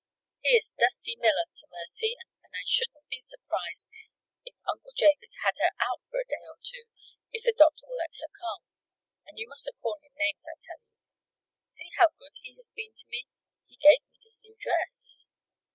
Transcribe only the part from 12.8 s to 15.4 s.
to me. He gave me this new dress."